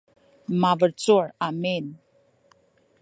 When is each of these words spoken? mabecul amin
mabecul 0.61 1.25
amin 1.47 1.85